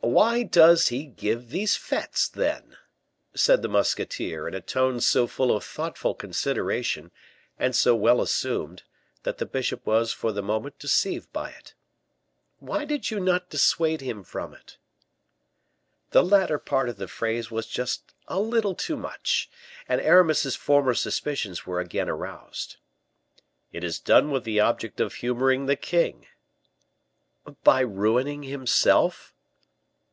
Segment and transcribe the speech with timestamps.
[0.00, 2.78] "Why does he give these fetes, then?"
[3.36, 7.10] said the musketeer, in a tone so full of thoughtful consideration,
[7.58, 8.84] and so well assumed,
[9.24, 11.74] that the bishop was for the moment deceived by it.
[12.58, 14.78] "Why did you not dissuade him from it?"
[16.12, 19.50] The latter part of the phrase was just a little too much,
[19.86, 22.76] and Aramis's former suspicions were again aroused.
[23.72, 26.26] "It is done with the object of humoring the king."
[27.62, 29.34] "By ruining himself?"